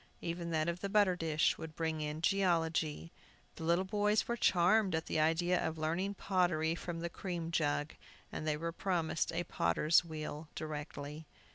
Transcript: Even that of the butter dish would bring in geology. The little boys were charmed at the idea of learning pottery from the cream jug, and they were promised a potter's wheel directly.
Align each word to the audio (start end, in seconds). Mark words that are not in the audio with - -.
Even 0.23 0.49
that 0.49 0.67
of 0.67 0.79
the 0.81 0.89
butter 0.89 1.15
dish 1.15 1.59
would 1.59 1.75
bring 1.75 2.01
in 2.01 2.21
geology. 2.23 3.11
The 3.57 3.63
little 3.63 3.83
boys 3.85 4.27
were 4.27 4.35
charmed 4.35 4.95
at 4.95 5.05
the 5.05 5.19
idea 5.19 5.63
of 5.63 5.77
learning 5.77 6.15
pottery 6.15 6.73
from 6.73 7.01
the 7.01 7.07
cream 7.11 7.51
jug, 7.51 7.93
and 8.31 8.47
they 8.47 8.57
were 8.57 8.71
promised 8.71 9.31
a 9.31 9.43
potter's 9.43 10.03
wheel 10.03 10.47
directly. 10.55 11.27